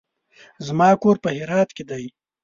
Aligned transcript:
زما 0.67 0.89
کور 1.01 1.15
په 1.23 1.29
هرات 1.37 1.69
کې 1.75 1.83
دی. 1.89 2.05